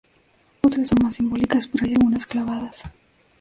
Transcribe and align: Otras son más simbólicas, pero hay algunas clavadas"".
Otras 0.63 0.87
son 0.87 0.97
más 1.03 1.13
simbólicas, 1.17 1.67
pero 1.67 1.85
hay 1.85 1.91
algunas 1.93 2.25
clavadas"". 2.25 2.81